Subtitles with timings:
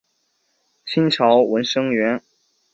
[0.83, 2.23] 清朝文生员。